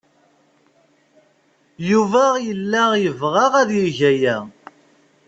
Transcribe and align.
Yuba 1.89 2.23
yella 2.45 2.83
yebɣa 3.03 3.45
ad 3.61 3.69
yeg 3.83 3.99
aya. 4.11 4.37